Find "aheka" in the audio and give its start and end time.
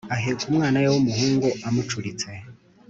0.15-0.43